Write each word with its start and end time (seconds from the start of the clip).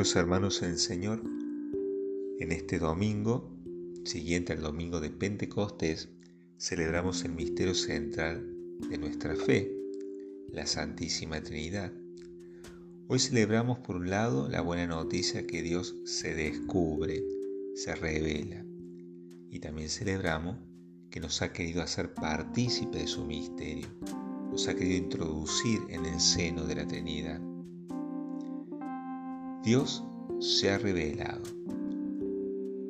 Queridos 0.00 0.16
hermanos 0.16 0.62
en 0.62 0.70
el 0.70 0.78
Señor, 0.78 1.20
en 2.38 2.52
este 2.52 2.78
domingo, 2.78 3.54
siguiente 4.06 4.54
al 4.54 4.62
domingo 4.62 4.98
de 4.98 5.10
Pentecostés, 5.10 6.08
celebramos 6.56 7.22
el 7.26 7.32
misterio 7.32 7.74
central 7.74 8.42
de 8.88 8.96
nuestra 8.96 9.36
fe, 9.36 9.70
la 10.54 10.64
Santísima 10.64 11.42
Trinidad. 11.42 11.92
Hoy 13.08 13.18
celebramos 13.18 13.80
por 13.80 13.96
un 13.96 14.08
lado 14.08 14.48
la 14.48 14.62
buena 14.62 14.86
noticia 14.86 15.46
que 15.46 15.60
Dios 15.60 15.94
se 16.06 16.32
descubre, 16.32 17.22
se 17.74 17.94
revela, 17.94 18.64
y 19.50 19.60
también 19.60 19.90
celebramos 19.90 20.56
que 21.10 21.20
nos 21.20 21.42
ha 21.42 21.52
querido 21.52 21.82
hacer 21.82 22.14
partícipe 22.14 23.00
de 23.00 23.06
su 23.06 23.26
misterio, 23.26 23.88
nos 24.50 24.66
ha 24.66 24.74
querido 24.74 24.96
introducir 24.96 25.82
en 25.90 26.06
el 26.06 26.18
seno 26.18 26.64
de 26.64 26.74
la 26.76 26.86
Trinidad. 26.86 27.49
Dios 29.62 30.02
se 30.38 30.70
ha 30.70 30.78
revelado. 30.78 31.42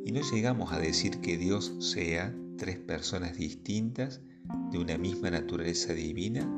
Y 0.06 0.12
no 0.12 0.20
llegamos 0.20 0.72
a 0.72 0.78
decir 0.78 1.20
que 1.20 1.36
Dios 1.36 1.74
sea 1.80 2.32
tres 2.58 2.78
personas 2.78 3.36
distintas 3.36 4.20
de 4.70 4.78
una 4.78 4.96
misma 4.96 5.30
naturaleza 5.30 5.94
divina 5.94 6.48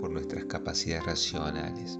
por 0.00 0.10
nuestras 0.10 0.46
capacidades 0.46 1.04
racionales. 1.04 1.98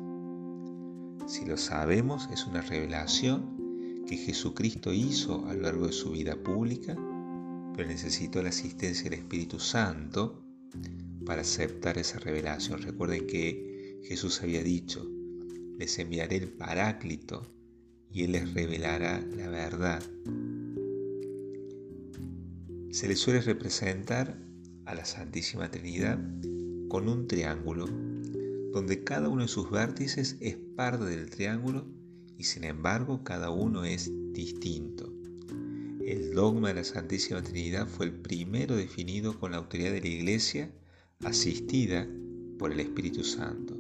Si 1.27 1.45
lo 1.45 1.59
sabemos, 1.59 2.31
es 2.33 2.47
una 2.47 2.63
revelación 2.63 4.05
que 4.07 4.17
Jesucristo 4.17 4.95
hizo 4.95 5.47
a 5.47 5.53
lo 5.53 5.61
largo 5.61 5.89
de 5.89 5.93
su 5.93 6.13
vida 6.13 6.43
pública, 6.43 6.97
pero 7.77 7.87
necesitó 7.87 8.43
la 8.43 8.49
asistencia 8.49 9.11
del 9.11 9.19
Espíritu 9.19 9.61
Santo 9.61 10.43
para 11.27 11.43
aceptar 11.43 11.99
esa 11.99 12.19
revelación. 12.19 12.81
Recuerden 12.81 13.27
que 13.27 14.01
Jesús 14.05 14.43
había 14.43 14.63
dicho, 14.63 15.07
les 15.77 15.99
enviaré 15.99 16.37
el 16.37 16.49
Paráclito 16.49 17.58
y 18.13 18.25
Él 18.25 18.33
les 18.33 18.55
revelará 18.55 19.21
la 19.37 19.49
verdad. 19.49 20.03
Se 22.91 23.07
le 23.07 23.17
suele 23.17 23.41
representar 23.41 24.39
a 24.87 24.95
la 24.95 25.05
Santísima 25.05 25.71
Trinidad 25.71 26.19
con 26.89 27.09
un 27.09 27.27
triángulo, 27.27 27.87
donde 28.73 29.05
cada 29.05 29.29
uno 29.29 29.43
de 29.43 29.49
sus 29.49 29.71
vértices 29.71 30.37
es 30.41 30.57
parte 30.77 31.05
del 31.05 31.29
triángulo 31.29 31.87
y 32.37 32.45
sin 32.45 32.65
embargo 32.65 33.23
cada 33.25 33.51
uno 33.51 33.85
es 33.85 34.11
distinto. 34.33 35.13
El 36.05 36.33
dogma 36.33 36.69
de 36.69 36.75
la 36.75 36.85
Santísima 36.85 37.43
Trinidad 37.43 37.87
fue 37.87 38.07
el 38.07 38.13
primero 38.13 38.77
definido 38.77 39.39
con 39.39 39.51
la 39.51 39.59
autoridad 39.59 39.93
de 39.93 40.01
la 40.01 40.09
Iglesia 40.09 40.73
asistida 41.25 42.09
por 42.59 42.73
el 42.73 42.81
Espíritu 42.81 43.23
Santo 43.23 43.78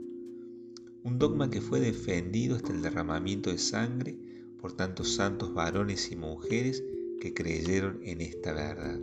un 1.04 1.18
dogma 1.18 1.50
que 1.50 1.60
fue 1.60 1.80
defendido 1.80 2.56
hasta 2.56 2.72
el 2.72 2.82
derramamiento 2.82 3.50
de 3.50 3.58
sangre 3.58 4.16
por 4.60 4.72
tantos 4.72 5.14
santos 5.14 5.54
varones 5.54 6.10
y 6.10 6.16
mujeres 6.16 6.82
que 7.20 7.34
creyeron 7.34 8.00
en 8.02 8.20
esta 8.20 8.52
verdad. 8.52 8.98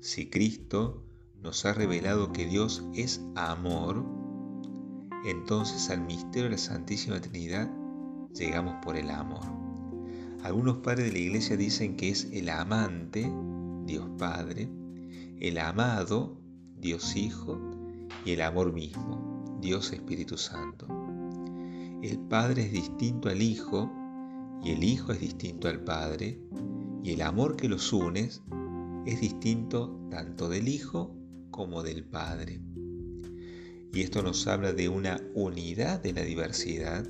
Si 0.00 0.28
Cristo 0.28 1.02
nos 1.42 1.64
ha 1.64 1.72
revelado 1.74 2.32
que 2.32 2.46
Dios 2.46 2.84
es 2.94 3.20
amor, 3.34 4.04
entonces 5.24 5.90
al 5.90 6.02
misterio 6.02 6.44
de 6.44 6.50
la 6.50 6.58
Santísima 6.58 7.20
Trinidad 7.20 7.70
llegamos 8.34 8.76
por 8.84 8.96
el 8.96 9.10
amor. 9.10 9.44
Algunos 10.42 10.78
padres 10.78 11.06
de 11.06 11.12
la 11.12 11.18
iglesia 11.18 11.56
dicen 11.56 11.96
que 11.96 12.10
es 12.10 12.28
el 12.32 12.50
amante, 12.50 13.30
Dios 13.86 14.06
Padre, 14.18 14.68
el 15.40 15.58
amado, 15.58 16.38
Dios 16.78 17.16
Hijo, 17.16 17.58
y 18.24 18.32
el 18.32 18.42
amor 18.42 18.72
mismo, 18.72 19.33
Dios 19.64 19.94
Espíritu 19.94 20.36
Santo. 20.36 20.86
El 22.02 22.18
Padre 22.28 22.64
es 22.64 22.72
distinto 22.72 23.30
al 23.30 23.40
Hijo 23.40 23.90
y 24.62 24.72
el 24.72 24.84
Hijo 24.84 25.10
es 25.10 25.20
distinto 25.20 25.68
al 25.68 25.82
Padre 25.82 26.38
y 27.02 27.12
el 27.12 27.22
amor 27.22 27.56
que 27.56 27.70
los 27.70 27.90
une 27.90 28.28
es 29.06 29.20
distinto 29.22 30.06
tanto 30.10 30.50
del 30.50 30.68
Hijo 30.68 31.16
como 31.50 31.82
del 31.82 32.04
Padre. 32.04 32.60
Y 33.90 34.02
esto 34.02 34.22
nos 34.22 34.46
habla 34.48 34.74
de 34.74 34.90
una 34.90 35.18
unidad 35.32 36.02
de 36.02 36.12
la 36.12 36.24
diversidad 36.24 37.08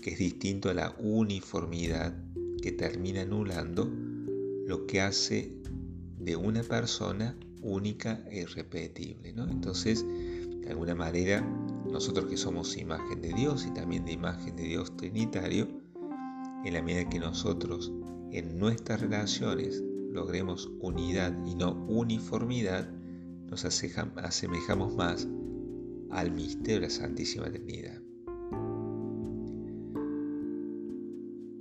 que 0.00 0.12
es 0.12 0.18
distinto 0.18 0.70
a 0.70 0.74
la 0.74 0.96
uniformidad 0.98 2.16
que 2.62 2.72
termina 2.72 3.20
anulando 3.20 3.86
lo 4.66 4.86
que 4.86 5.02
hace 5.02 5.52
de 6.18 6.36
una 6.36 6.62
persona 6.62 7.36
única 7.60 8.24
e 8.30 8.40
irrepetible. 8.40 9.34
¿no? 9.34 9.46
Entonces, 9.46 10.06
de 10.70 10.74
alguna 10.74 10.94
manera, 10.94 11.40
nosotros 11.90 12.26
que 12.26 12.36
somos 12.36 12.76
imagen 12.76 13.20
de 13.20 13.32
Dios 13.32 13.66
y 13.66 13.72
también 13.72 14.04
de 14.04 14.12
imagen 14.12 14.54
de 14.54 14.62
Dios 14.62 14.96
Trinitario, 14.96 15.66
en 16.64 16.74
la 16.74 16.80
medida 16.80 17.10
que 17.10 17.18
nosotros 17.18 17.92
en 18.30 18.56
nuestras 18.56 19.00
relaciones 19.00 19.82
logremos 20.12 20.70
unidad 20.78 21.36
y 21.44 21.56
no 21.56 21.72
uniformidad, 21.88 22.88
nos 23.48 23.64
asemejamos 23.64 24.94
más 24.94 25.26
al 26.10 26.30
misterio 26.30 26.76
de 26.76 26.86
la 26.86 26.90
Santísima 26.90 27.50
Trinidad. 27.50 28.00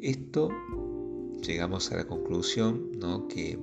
Esto 0.01 0.49
llegamos 1.41 1.91
a 1.91 1.95
la 1.95 2.05
conclusión 2.05 2.91
¿no? 2.99 3.27
que 3.27 3.57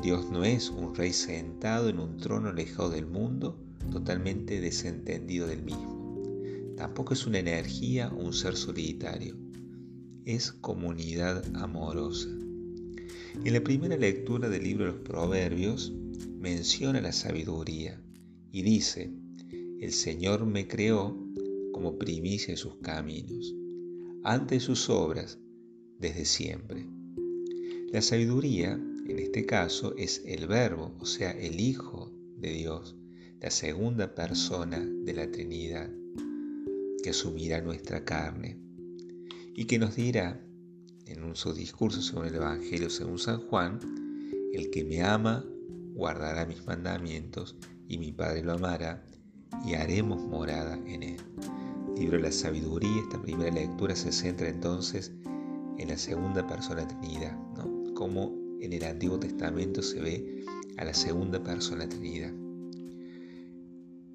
Dios 0.00 0.30
no 0.30 0.44
es 0.44 0.70
un 0.70 0.94
rey 0.94 1.12
sentado 1.12 1.90
en 1.90 1.98
un 1.98 2.16
trono 2.16 2.48
alejado 2.48 2.88
del 2.88 3.06
mundo, 3.06 3.65
totalmente 4.06 4.60
desentendido 4.60 5.48
del 5.48 5.64
mismo. 5.64 6.22
Tampoco 6.76 7.12
es 7.12 7.26
una 7.26 7.40
energía 7.40 8.08
o 8.14 8.24
un 8.24 8.32
ser 8.32 8.54
solitario. 8.54 9.36
Es 10.24 10.52
comunidad 10.52 11.44
amorosa. 11.56 12.28
En 12.28 13.52
la 13.52 13.60
primera 13.64 13.96
lectura 13.96 14.48
del 14.48 14.62
libro 14.62 14.84
de 14.84 14.92
los 14.92 15.00
Proverbios 15.00 15.92
menciona 16.38 17.00
la 17.00 17.10
sabiduría 17.10 18.00
y 18.52 18.62
dice, 18.62 19.10
el 19.80 19.92
Señor 19.92 20.46
me 20.46 20.68
creó 20.68 21.18
como 21.72 21.98
primicia 21.98 22.54
de 22.54 22.58
sus 22.58 22.76
caminos, 22.76 23.56
ante 24.22 24.60
sus 24.60 24.88
obras 24.88 25.40
desde 25.98 26.26
siempre. 26.26 26.86
La 27.90 28.02
sabiduría, 28.02 28.74
en 28.74 29.18
este 29.18 29.46
caso, 29.46 29.96
es 29.96 30.22
el 30.26 30.46
verbo, 30.46 30.94
o 31.00 31.06
sea, 31.06 31.32
el 31.32 31.58
Hijo 31.58 32.12
de 32.38 32.52
Dios, 32.52 32.96
la 33.40 33.50
segunda 33.50 34.14
persona 34.14 34.78
de 34.78 35.12
la 35.12 35.30
Trinidad, 35.30 35.90
que 37.02 37.10
asumirá 37.10 37.60
nuestra 37.60 38.02
carne 38.02 38.58
y 39.54 39.66
que 39.66 39.78
nos 39.78 39.94
dirá 39.94 40.40
en 41.04 41.36
su 41.36 41.52
discurso 41.52 42.00
sobre 42.00 42.30
el 42.30 42.36
Evangelio 42.36 42.88
según 42.88 43.18
San 43.18 43.40
Juan, 43.42 43.78
el 44.54 44.70
que 44.70 44.84
me 44.84 45.02
ama 45.02 45.44
guardará 45.94 46.46
mis 46.46 46.66
mandamientos 46.66 47.56
y 47.86 47.98
mi 47.98 48.10
Padre 48.10 48.42
lo 48.42 48.54
amará 48.54 49.04
y 49.66 49.74
haremos 49.74 50.22
morada 50.24 50.80
en 50.86 51.02
él. 51.02 51.16
Libro 51.94 52.16
de 52.16 52.24
la 52.24 52.32
sabiduría, 52.32 53.02
esta 53.02 53.20
primera 53.20 53.54
lectura 53.54 53.94
se 53.94 54.12
centra 54.12 54.48
entonces 54.48 55.12
en 55.78 55.88
la 55.88 55.98
segunda 55.98 56.46
persona 56.46 56.88
Trinidad, 56.88 57.36
¿no? 57.54 57.94
como 57.94 58.34
en 58.62 58.72
el 58.72 58.84
Antiguo 58.84 59.20
Testamento 59.20 59.82
se 59.82 60.00
ve 60.00 60.44
a 60.78 60.84
la 60.86 60.94
segunda 60.94 61.42
persona 61.42 61.86
Trinidad. 61.86 62.32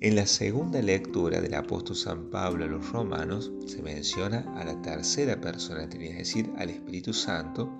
En 0.02 0.16
la 0.16 0.26
segunda 0.26 0.82
lectura 0.82 1.42
del 1.42 1.54
apóstol 1.54 1.96
San 1.96 2.32
Pablo 2.32 2.66
a 2.66 2.68
los 2.68 2.90
romanos 2.90 3.52
se 3.68 3.84
menciona 3.84 4.52
a 4.60 4.66
la 4.66 4.82
tercera 4.82 5.40
persona 5.40 5.84
es 5.84 6.18
decir, 6.18 6.50
al 6.58 6.72
Espíritu 6.72 7.14
Santo, 7.14 7.72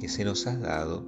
que 0.00 0.08
se 0.08 0.24
nos 0.24 0.48
ha 0.48 0.56
dado 0.56 1.06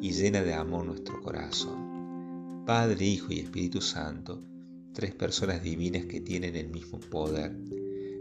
y 0.00 0.12
llena 0.12 0.42
de 0.42 0.54
amor 0.54 0.86
nuestro 0.86 1.20
corazón. 1.20 2.64
Padre, 2.64 3.04
Hijo 3.04 3.30
y 3.30 3.40
Espíritu 3.40 3.82
Santo, 3.82 4.42
tres 4.94 5.14
personas 5.14 5.62
divinas 5.62 6.06
que 6.06 6.22
tienen 6.22 6.56
el 6.56 6.70
mismo 6.70 6.98
poder. 6.98 7.54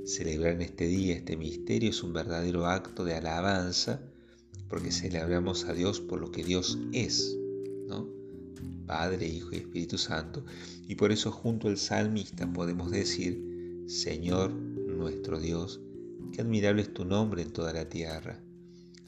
Celebrar 0.03 0.55
en 0.55 0.63
este 0.63 0.85
día 0.87 1.15
este 1.15 1.37
misterio 1.37 1.91
es 1.91 2.03
un 2.03 2.11
verdadero 2.11 2.65
acto 2.65 3.05
de 3.05 3.15
alabanza 3.15 4.01
porque 4.67 4.91
celebramos 4.91 5.63
a 5.63 5.71
Dios 5.71 6.01
por 6.01 6.19
lo 6.19 6.29
que 6.29 6.43
Dios 6.43 6.77
es, 6.91 7.37
¿no? 7.87 8.20
Padre, 8.91 9.25
Hijo 9.25 9.53
y 9.53 9.59
Espíritu 9.59 9.97
Santo, 9.97 10.43
y 10.85 10.95
por 10.95 11.13
eso 11.13 11.31
junto 11.31 11.69
al 11.69 11.77
salmista 11.77 12.45
podemos 12.51 12.91
decir, 12.91 13.85
Señor 13.87 14.51
nuestro 14.51 15.39
Dios, 15.39 15.79
qué 16.33 16.41
admirable 16.41 16.81
es 16.81 16.93
tu 16.93 17.05
nombre 17.05 17.41
en 17.41 17.53
toda 17.53 17.71
la 17.71 17.87
tierra. 17.87 18.43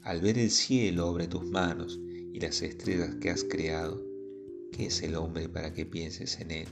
Al 0.00 0.22
ver 0.22 0.38
el 0.38 0.50
cielo, 0.50 1.08
obra 1.08 1.28
tus 1.28 1.44
manos 1.44 2.00
y 2.32 2.40
las 2.40 2.62
estrellas 2.62 3.16
que 3.16 3.28
has 3.28 3.44
creado, 3.44 4.02
¿qué 4.72 4.86
es 4.86 5.02
el 5.02 5.16
hombre 5.16 5.50
para 5.50 5.74
que 5.74 5.84
pienses 5.84 6.40
en 6.40 6.50
él? 6.50 6.68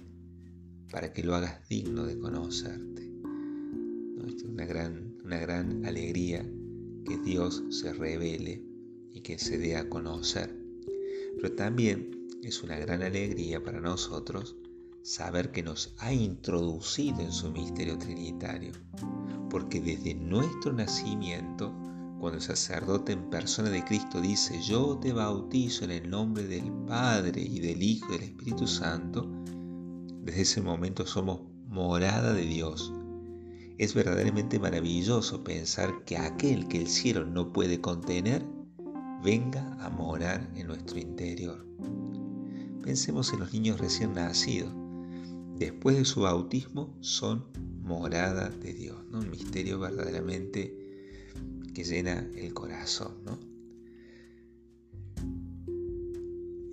Para 0.90 1.12
que 1.12 1.22
lo 1.22 1.34
hagas 1.34 1.68
digno 1.68 2.06
de 2.06 2.18
conocerte. 2.18 3.12
Es 4.26 4.42
una 4.44 4.64
gran, 4.64 5.18
una 5.22 5.38
gran 5.38 5.84
alegría 5.84 6.50
que 7.04 7.18
Dios 7.18 7.62
se 7.68 7.92
revele 7.92 8.64
y 9.12 9.20
que 9.20 9.38
se 9.38 9.58
dé 9.58 9.76
a 9.76 9.86
conocer. 9.90 10.58
Pero 11.36 11.52
también 11.52 12.21
es 12.42 12.60
una 12.64 12.76
gran 12.76 13.02
alegría 13.02 13.62
para 13.62 13.80
nosotros 13.80 14.56
saber 15.02 15.52
que 15.52 15.62
nos 15.62 15.94
ha 15.98 16.12
introducido 16.12 17.20
en 17.20 17.30
su 17.30 17.52
misterio 17.52 17.96
trinitario, 17.98 18.72
porque 19.48 19.80
desde 19.80 20.14
nuestro 20.14 20.72
nacimiento, 20.72 21.72
cuando 22.18 22.38
el 22.38 22.42
sacerdote 22.42 23.12
en 23.12 23.30
persona 23.30 23.70
de 23.70 23.84
Cristo 23.84 24.20
dice, 24.20 24.60
yo 24.60 24.98
te 24.98 25.12
bautizo 25.12 25.84
en 25.84 25.92
el 25.92 26.10
nombre 26.10 26.44
del 26.44 26.70
Padre 26.86 27.42
y 27.42 27.60
del 27.60 27.80
Hijo 27.80 28.08
y 28.10 28.18
del 28.18 28.28
Espíritu 28.30 28.66
Santo, 28.66 29.28
desde 30.22 30.42
ese 30.42 30.62
momento 30.62 31.06
somos 31.06 31.42
morada 31.68 32.32
de 32.32 32.44
Dios. 32.44 32.92
Es 33.78 33.94
verdaderamente 33.94 34.58
maravilloso 34.58 35.44
pensar 35.44 36.04
que 36.04 36.16
aquel 36.16 36.66
que 36.66 36.78
el 36.78 36.88
cielo 36.88 37.24
no 37.24 37.52
puede 37.52 37.80
contener, 37.80 38.44
venga 39.22 39.76
a 39.80 39.88
morar 39.90 40.50
en 40.56 40.66
nuestro 40.66 40.98
interior. 40.98 41.64
Pensemos 42.82 43.32
en 43.32 43.40
los 43.40 43.52
niños 43.52 43.80
recién 43.80 44.14
nacidos 44.14 44.72
después 45.62 45.96
de 45.96 46.04
su 46.04 46.22
bautismo 46.22 46.96
son 47.00 47.44
morada 47.82 48.48
de 48.50 48.72
Dios, 48.72 48.96
un 49.12 49.30
misterio 49.30 49.78
verdaderamente 49.78 50.76
que 51.72 51.84
llena 51.84 52.28
el 52.36 52.52
corazón. 52.52 53.12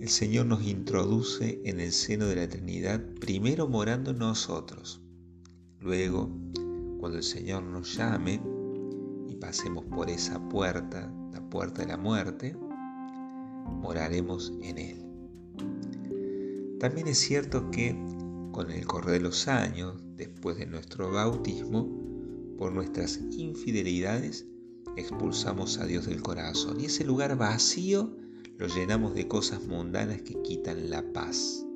El 0.00 0.08
Señor 0.08 0.46
nos 0.46 0.66
introduce 0.66 1.60
en 1.64 1.78
el 1.78 1.92
seno 1.92 2.26
de 2.26 2.36
la 2.36 2.48
Trinidad, 2.48 3.00
primero 3.20 3.68
morando 3.68 4.10
en 4.10 4.18
nosotros. 4.18 5.00
Luego, 5.78 6.28
cuando 6.98 7.18
el 7.18 7.24
Señor 7.24 7.62
nos 7.62 7.96
llame 7.96 8.40
y 9.28 9.36
pasemos 9.36 9.84
por 9.84 10.10
esa 10.10 10.40
puerta, 10.48 11.12
la 11.32 11.48
puerta 11.48 11.82
de 11.82 11.88
la 11.88 11.96
muerte, 11.96 12.56
moraremos 13.82 14.52
en 14.62 14.78
Él. 14.78 15.99
También 16.80 17.08
es 17.08 17.18
cierto 17.18 17.70
que 17.70 17.94
con 18.52 18.70
el 18.70 18.86
correr 18.86 19.12
de 19.12 19.20
los 19.20 19.48
años, 19.48 20.02
después 20.16 20.56
de 20.56 20.64
nuestro 20.64 21.12
bautismo, 21.12 21.86
por 22.56 22.72
nuestras 22.72 23.20
infidelidades, 23.32 24.46
expulsamos 24.96 25.76
a 25.76 25.84
Dios 25.84 26.06
del 26.06 26.22
corazón 26.22 26.80
y 26.80 26.86
ese 26.86 27.04
lugar 27.04 27.36
vacío 27.36 28.16
lo 28.56 28.66
llenamos 28.66 29.14
de 29.14 29.28
cosas 29.28 29.62
mundanas 29.66 30.22
que 30.22 30.40
quitan 30.40 30.88
la 30.88 31.12
paz. 31.12 31.66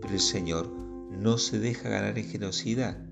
Pero 0.00 0.14
el 0.14 0.20
Señor 0.20 0.70
no 1.10 1.36
se 1.36 1.58
deja 1.58 1.88
ganar 1.88 2.16
en 2.16 2.26
generosidad, 2.26 3.04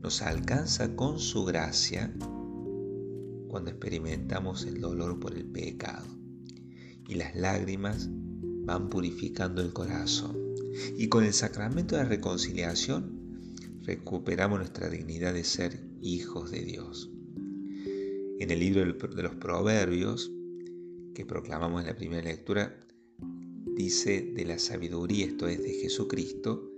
nos 0.00 0.22
alcanza 0.22 0.96
con 0.96 1.18
su 1.18 1.44
gracia 1.44 2.14
cuando 3.48 3.70
experimentamos 3.70 4.64
el 4.64 4.80
dolor 4.80 5.20
por 5.20 5.34
el 5.34 5.44
pecado 5.44 6.06
y 7.06 7.16
las 7.16 7.36
lágrimas 7.36 8.08
van 8.64 8.88
purificando 8.88 9.60
el 9.60 9.74
corazón. 9.74 10.45
Y 10.96 11.08
con 11.08 11.24
el 11.24 11.32
sacramento 11.32 11.96
de 11.96 12.02
la 12.02 12.08
reconciliación 12.08 13.54
recuperamos 13.82 14.58
nuestra 14.58 14.88
dignidad 14.88 15.34
de 15.34 15.44
ser 15.44 15.80
hijos 16.00 16.50
de 16.50 16.60
Dios. 16.62 17.10
En 18.38 18.50
el 18.50 18.60
libro 18.60 18.84
de 18.84 19.22
los 19.22 19.34
Proverbios, 19.36 20.32
que 21.14 21.24
proclamamos 21.24 21.80
en 21.80 21.86
la 21.86 21.96
primera 21.96 22.22
lectura, 22.22 22.78
dice 23.76 24.32
de 24.34 24.44
la 24.44 24.58
sabiduría, 24.58 25.26
esto 25.26 25.48
es 25.48 25.62
de 25.62 25.72
Jesucristo, 25.72 26.70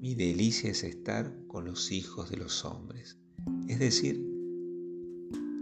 mi 0.00 0.14
delicia 0.14 0.70
es 0.70 0.84
estar 0.84 1.36
con 1.46 1.64
los 1.64 1.90
hijos 1.92 2.30
de 2.30 2.36
los 2.36 2.64
hombres. 2.64 3.18
Es 3.68 3.78
decir, 3.78 4.20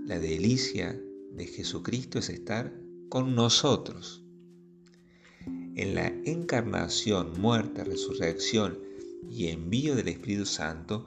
la 0.07 0.19
delicia 0.19 1.01
de 1.33 1.47
Jesucristo 1.47 2.19
es 2.19 2.31
estar 2.31 2.79
con 3.09 3.35
nosotros, 3.35 4.25
en 5.81 5.95
la 5.95 6.13
encarnación, 6.27 7.41
muerte, 7.41 7.85
resurrección 7.85 8.79
y 9.31 9.49
envío 9.49 9.97
del 9.97 10.09
Espíritu 10.09 10.45
Santo, 10.45 11.07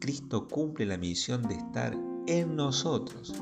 Cristo 0.00 0.48
cumple 0.48 0.86
la 0.86 0.96
misión 0.98 1.42
de 1.42 1.54
estar 1.54 1.96
en 2.26 2.56
nosotros. 2.56 3.32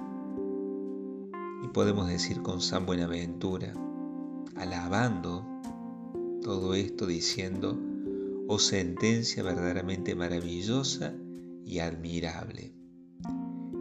Y 1.64 1.68
podemos 1.68 2.08
decir 2.08 2.42
con 2.42 2.60
San 2.60 2.84
Buenaventura, 2.84 3.72
alabando 4.54 5.46
todo 6.42 6.74
esto 6.74 7.06
diciendo, 7.06 7.80
oh 8.46 8.58
sentencia 8.58 9.42
verdaderamente 9.42 10.14
maravillosa 10.14 11.14
y 11.64 11.78
admirable. 11.78 12.74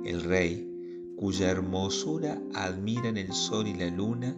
El 0.05 0.23
Rey, 0.23 1.13
cuya 1.17 1.51
hermosura 1.51 2.41
admiran 2.53 3.17
el 3.17 3.33
sol 3.33 3.67
y 3.67 3.73
la 3.73 3.87
luna, 3.87 4.33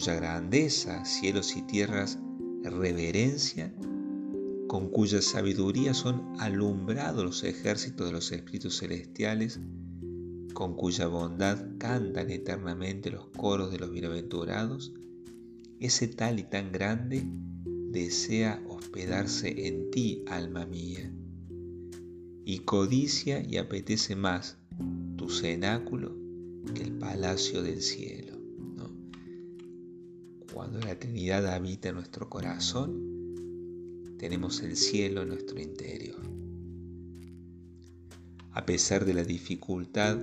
cuya 0.00 0.14
grandeza 0.14 1.04
cielos 1.04 1.54
y 1.58 1.60
tierras 1.60 2.18
reverencian, 2.62 3.74
con 4.66 4.88
cuya 4.88 5.20
sabiduría 5.20 5.92
son 5.92 6.22
alumbrados 6.38 7.22
los 7.22 7.44
ejércitos 7.44 8.06
de 8.06 8.12
los 8.12 8.32
espíritus 8.32 8.78
celestiales, 8.78 9.60
con 10.54 10.74
cuya 10.74 11.06
bondad 11.06 11.76
cantan 11.76 12.30
eternamente 12.30 13.10
los 13.10 13.26
coros 13.36 13.72
de 13.72 13.78
los 13.78 13.92
bienaventurados, 13.92 14.94
ese 15.80 16.08
tal 16.08 16.38
y 16.38 16.44
tan 16.44 16.72
grande 16.72 17.22
desea 17.90 18.64
hospedarse 18.70 19.66
en 19.66 19.90
ti, 19.90 20.24
alma 20.28 20.64
mía, 20.64 21.12
y 22.46 22.60
codicia 22.60 23.46
y 23.46 23.58
apetece 23.58 24.16
más 24.16 24.56
tu 25.16 25.28
cenáculo 25.28 26.16
que 26.74 26.84
el 26.84 26.92
palacio 26.92 27.62
del 27.62 27.82
cielo. 27.82 28.29
Cuando 30.60 30.78
la 30.80 30.94
Trinidad 30.94 31.46
habita 31.46 31.88
en 31.88 31.94
nuestro 31.94 32.28
corazón, 32.28 34.14
tenemos 34.18 34.60
el 34.60 34.76
cielo 34.76 35.22
en 35.22 35.28
nuestro 35.28 35.58
interior. 35.58 36.20
A 38.52 38.66
pesar 38.66 39.06
de 39.06 39.14
la 39.14 39.24
dificultad 39.24 40.18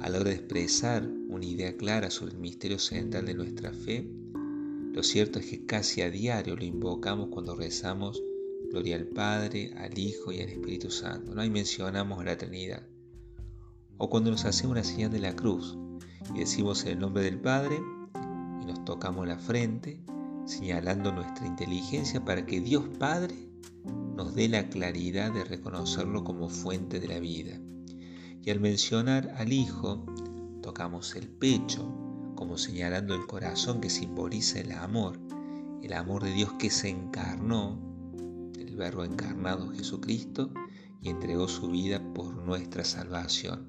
a 0.00 0.08
la 0.08 0.18
hora 0.18 0.30
de 0.30 0.34
expresar 0.34 1.06
una 1.28 1.44
idea 1.44 1.76
clara 1.76 2.10
sobre 2.10 2.32
el 2.32 2.40
misterio 2.40 2.80
central 2.80 3.26
de 3.26 3.34
nuestra 3.34 3.72
fe, 3.72 4.10
lo 4.92 5.04
cierto 5.04 5.38
es 5.38 5.46
que 5.46 5.64
casi 5.66 6.02
a 6.02 6.10
diario 6.10 6.56
lo 6.56 6.64
invocamos 6.64 7.28
cuando 7.28 7.54
rezamos 7.54 8.20
Gloria 8.72 8.96
al 8.96 9.06
Padre, 9.06 9.72
al 9.76 9.96
Hijo 9.96 10.32
y 10.32 10.40
al 10.40 10.48
Espíritu 10.48 10.90
Santo. 10.90 11.32
¿no? 11.32 11.44
Y 11.44 11.48
mencionamos 11.48 12.18
a 12.18 12.24
la 12.24 12.36
Trinidad. 12.36 12.82
O 13.98 14.10
cuando 14.10 14.32
nos 14.32 14.44
hacemos 14.46 14.72
una 14.72 14.82
señal 14.82 15.12
de 15.12 15.20
la 15.20 15.36
cruz 15.36 15.78
y 16.34 16.40
decimos 16.40 16.82
en 16.82 16.88
el 16.88 16.98
nombre 16.98 17.22
del 17.22 17.38
Padre, 17.38 17.78
tocamos 18.90 19.24
la 19.24 19.38
frente, 19.38 20.00
señalando 20.46 21.12
nuestra 21.12 21.46
inteligencia 21.46 22.24
para 22.24 22.44
que 22.44 22.60
Dios 22.60 22.82
Padre 22.98 23.36
nos 24.16 24.34
dé 24.34 24.48
la 24.48 24.68
claridad 24.68 25.32
de 25.32 25.44
reconocerlo 25.44 26.24
como 26.24 26.48
fuente 26.48 26.98
de 26.98 27.06
la 27.06 27.20
vida. 27.20 27.56
Y 28.42 28.50
al 28.50 28.58
mencionar 28.58 29.32
al 29.38 29.52
Hijo, 29.52 30.04
tocamos 30.60 31.14
el 31.14 31.28
pecho, 31.28 31.88
como 32.34 32.58
señalando 32.58 33.14
el 33.14 33.28
corazón 33.28 33.80
que 33.80 33.90
simboliza 33.90 34.58
el 34.58 34.72
amor, 34.72 35.20
el 35.84 35.92
amor 35.92 36.24
de 36.24 36.32
Dios 36.32 36.54
que 36.54 36.70
se 36.70 36.88
encarnó, 36.88 37.78
el 38.58 38.74
verbo 38.74 39.04
encarnado 39.04 39.70
Jesucristo, 39.70 40.50
y 41.00 41.10
entregó 41.10 41.46
su 41.46 41.70
vida 41.70 42.02
por 42.12 42.34
nuestra 42.34 42.82
salvación. 42.82 43.68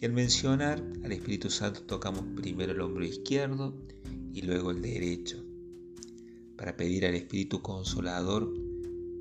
Y 0.00 0.06
al 0.06 0.14
mencionar 0.14 0.82
al 1.04 1.12
Espíritu 1.12 1.50
Santo 1.50 1.82
tocamos 1.82 2.24
primero 2.34 2.72
el 2.72 2.80
hombro 2.80 3.04
izquierdo 3.04 3.74
y 4.32 4.42
luego 4.42 4.70
el 4.70 4.82
derecho, 4.82 5.44
para 6.56 6.76
pedir 6.76 7.06
al 7.06 7.14
Espíritu 7.14 7.62
Consolador 7.62 8.52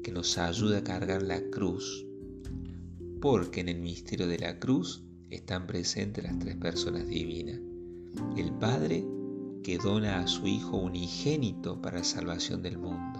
que 0.03 0.11
nos 0.11 0.37
ayude 0.37 0.77
a 0.77 0.83
cargar 0.83 1.21
la 1.21 1.41
cruz, 1.49 2.05
porque 3.19 3.61
en 3.61 3.69
el 3.69 3.79
misterio 3.79 4.27
de 4.27 4.39
la 4.39 4.59
cruz 4.59 5.03
están 5.29 5.67
presentes 5.67 6.23
las 6.23 6.37
tres 6.39 6.55
personas 6.57 7.07
divinas. 7.07 7.59
El 8.35 8.51
Padre 8.53 9.05
que 9.63 9.77
dona 9.77 10.19
a 10.19 10.27
su 10.27 10.47
Hijo 10.47 10.77
unigénito 10.77 11.81
para 11.81 11.99
la 11.99 12.03
salvación 12.03 12.61
del 12.63 12.77
mundo. 12.77 13.19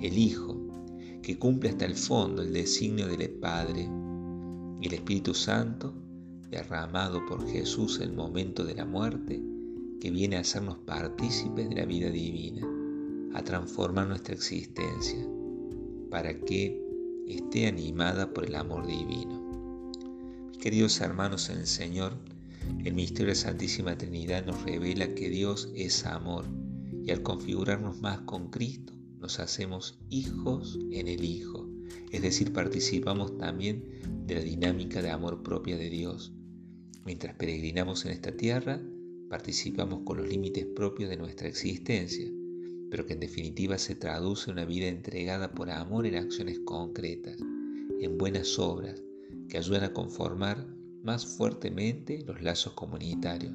El 0.00 0.16
Hijo 0.16 0.68
que 1.22 1.38
cumple 1.38 1.70
hasta 1.70 1.84
el 1.84 1.96
fondo 1.96 2.42
el 2.42 2.52
designio 2.52 3.06
del 3.08 3.30
Padre. 3.30 3.88
Y 4.80 4.86
el 4.86 4.94
Espíritu 4.94 5.34
Santo 5.34 5.94
derramado 6.50 7.24
por 7.26 7.46
Jesús 7.48 7.96
en 7.96 8.10
el 8.10 8.16
momento 8.16 8.64
de 8.64 8.74
la 8.74 8.84
muerte, 8.84 9.42
que 10.00 10.10
viene 10.10 10.36
a 10.36 10.40
hacernos 10.40 10.78
partícipes 10.78 11.68
de 11.68 11.74
la 11.74 11.84
vida 11.84 12.10
divina, 12.10 12.66
a 13.34 13.42
transformar 13.42 14.08
nuestra 14.08 14.34
existencia, 14.34 15.18
para 16.10 16.38
que 16.40 16.80
esté 17.26 17.66
animada 17.66 18.32
por 18.32 18.46
el 18.46 18.54
amor 18.54 18.86
divino. 18.86 19.92
Mis 20.48 20.58
queridos 20.58 21.00
hermanos 21.00 21.50
en 21.50 21.58
el 21.58 21.66
Señor, 21.66 22.14
el 22.84 22.94
misterio 22.94 23.26
de 23.26 23.32
la 23.32 23.40
Santísima 23.40 23.96
Trinidad 23.98 24.44
nos 24.46 24.62
revela 24.62 25.14
que 25.14 25.28
Dios 25.28 25.70
es 25.74 26.04
amor 26.06 26.44
y 27.04 27.10
al 27.10 27.22
configurarnos 27.22 28.00
más 28.00 28.20
con 28.20 28.50
Cristo 28.50 28.92
nos 29.18 29.40
hacemos 29.40 29.98
hijos 30.10 30.78
en 30.90 31.08
el 31.08 31.24
Hijo, 31.24 31.68
es 32.12 32.22
decir, 32.22 32.52
participamos 32.52 33.36
también 33.38 33.84
de 34.26 34.36
la 34.36 34.42
dinámica 34.42 35.02
de 35.02 35.10
amor 35.10 35.42
propia 35.42 35.76
de 35.76 35.90
Dios 35.90 36.32
Mientras 37.08 37.34
peregrinamos 37.36 38.04
en 38.04 38.12
esta 38.12 38.32
tierra, 38.32 38.82
participamos 39.28 40.00
con 40.04 40.18
los 40.18 40.28
límites 40.28 40.66
propios 40.66 41.10
de 41.10 41.16
nuestra 41.16 41.48
existencia, 41.48 42.30
pero 42.90 43.06
que 43.06 43.12
en 43.12 43.20
definitiva 43.20 43.78
se 43.78 43.94
traduce 43.94 44.50
en 44.50 44.56
una 44.56 44.64
vida 44.64 44.88
entregada 44.88 45.52
por 45.52 45.70
amor 45.70 46.06
en 46.06 46.16
acciones 46.16 46.58
concretas, 46.60 47.36
en 48.00 48.16
buenas 48.16 48.58
obras 48.58 49.02
que 49.48 49.58
ayudan 49.58 49.84
a 49.84 49.92
conformar 49.92 50.66
más 51.02 51.26
fuertemente 51.26 52.24
los 52.26 52.42
lazos 52.42 52.72
comunitarios. 52.74 53.54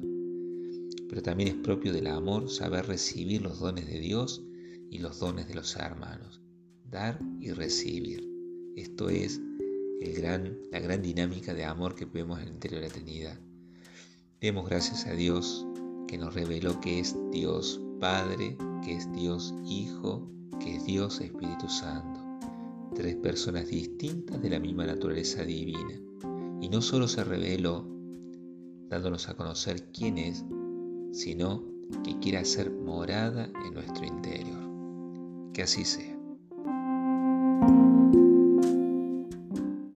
Pero 1.08 1.22
también 1.22 1.48
es 1.48 1.54
propio 1.56 1.92
del 1.92 2.06
amor 2.06 2.50
saber 2.50 2.86
recibir 2.86 3.42
los 3.42 3.60
dones 3.60 3.86
de 3.86 3.98
Dios 3.98 4.44
y 4.90 4.98
los 4.98 5.18
dones 5.18 5.48
de 5.48 5.54
los 5.54 5.76
hermanos, 5.76 6.40
dar 6.90 7.20
y 7.40 7.50
recibir. 7.52 8.28
Esto 8.76 9.08
es 9.08 9.40
el 10.00 10.14
gran, 10.14 10.58
la 10.70 10.80
gran 10.80 11.02
dinámica 11.02 11.54
de 11.54 11.64
amor 11.64 11.94
que 11.94 12.04
vemos 12.04 12.40
en 12.40 12.48
el 12.48 12.54
interior 12.54 12.80
de 12.80 12.88
la 12.88 12.94
Trinidad. 12.94 13.40
Demos 14.44 14.68
gracias 14.68 15.06
a 15.06 15.12
Dios 15.14 15.66
que 16.06 16.18
nos 16.18 16.34
reveló 16.34 16.78
que 16.82 17.00
es 17.00 17.16
Dios 17.30 17.80
Padre, 17.98 18.58
que 18.84 18.94
es 18.94 19.10
Dios 19.10 19.54
Hijo, 19.64 20.28
que 20.60 20.76
es 20.76 20.84
Dios 20.84 21.22
Espíritu 21.22 21.66
Santo. 21.66 22.20
Tres 22.94 23.16
personas 23.16 23.68
distintas 23.68 24.42
de 24.42 24.50
la 24.50 24.58
misma 24.58 24.84
naturaleza 24.84 25.44
divina. 25.44 25.98
Y 26.60 26.68
no 26.68 26.82
solo 26.82 27.08
se 27.08 27.24
reveló 27.24 27.88
dándonos 28.90 29.30
a 29.30 29.34
conocer 29.34 29.90
quién 29.92 30.18
es, 30.18 30.44
sino 31.12 31.64
que 32.04 32.18
quiere 32.18 32.36
hacer 32.36 32.70
morada 32.70 33.50
en 33.64 33.72
nuestro 33.72 34.04
interior. 34.04 34.60
Que 35.54 35.62
así 35.62 35.86
sea. 35.86 36.14